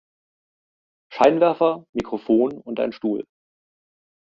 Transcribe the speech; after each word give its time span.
Scheinwerfer, 1.13 1.85
Mikrofon 1.93 2.53
und 2.61 2.79
ein 2.79 2.91
Stuhl. 2.91 3.23